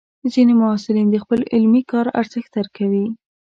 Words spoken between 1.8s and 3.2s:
کار ارزښت درکوي.